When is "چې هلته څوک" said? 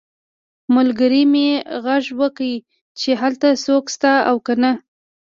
2.99-3.85